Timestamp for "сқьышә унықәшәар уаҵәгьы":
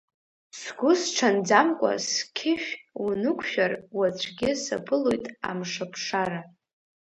2.09-4.49